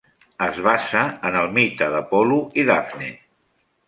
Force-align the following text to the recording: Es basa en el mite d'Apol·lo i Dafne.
Es 0.45 0.61
basa 0.67 1.03
en 1.29 1.37
el 1.41 1.51
mite 1.57 1.89
d'Apol·lo 1.97 2.39
i 2.63 2.65
Dafne. 2.71 3.11